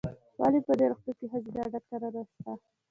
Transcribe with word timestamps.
ولې 0.39 0.59
په 0.67 0.73
دي 0.77 0.85
روغتون 0.91 1.13
کې 1.17 1.25
ښځېنه 1.31 1.61
ډاکټره 1.73 2.09
نسته؟ 2.15 2.51